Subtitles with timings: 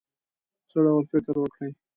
[0.69, 1.71] څه ډول فکر وکړی.